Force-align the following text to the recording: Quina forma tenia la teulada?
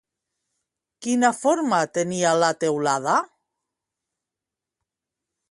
Quina 1.07 1.29
forma 1.39 1.81
tenia 1.99 2.33
la 2.45 2.49
teulada? 2.65 3.19